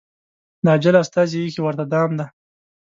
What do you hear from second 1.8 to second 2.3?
دام دی